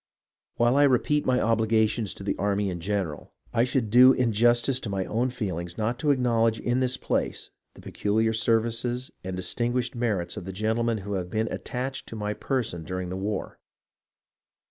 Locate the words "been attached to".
11.29-12.15